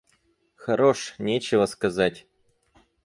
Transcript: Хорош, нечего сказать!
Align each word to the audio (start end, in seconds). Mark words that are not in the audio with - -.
Хорош, 0.55 1.13
нечего 1.19 1.67
сказать! 1.67 2.25